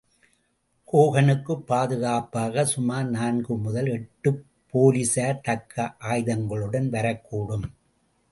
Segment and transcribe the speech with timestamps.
[0.93, 5.95] ஹோகனுக்குப் பாதுகாப்பாகச் சுமார் நான்கு முதல் எட்டுப் போலிஸார் தக்க
[5.99, 7.67] ஆயுதங்களுடன் வரக்கூடும்.